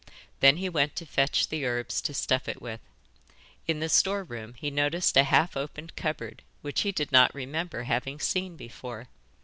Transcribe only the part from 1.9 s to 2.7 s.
to stuff it